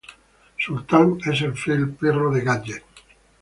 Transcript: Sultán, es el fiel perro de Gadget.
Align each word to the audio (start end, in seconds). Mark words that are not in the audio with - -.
Sultán, 0.57 1.19
es 1.31 1.43
el 1.43 1.55
fiel 1.55 1.91
perro 1.93 2.31
de 2.33 2.41
Gadget. 2.41 2.83